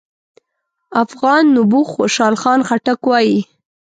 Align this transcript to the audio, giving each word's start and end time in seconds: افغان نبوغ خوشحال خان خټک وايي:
افغان 1.03 1.43
نبوغ 1.55 1.87
خوشحال 1.95 2.35
خان 2.41 2.59
خټک 2.67 3.01
وايي: 3.09 3.39